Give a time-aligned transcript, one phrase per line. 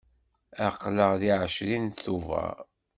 [0.67, 2.57] Aql-aɣ deg ɛecrin Tubeṛ.